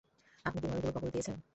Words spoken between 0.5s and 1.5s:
কী ময়ূরগুলো কবর দিয়েছেন?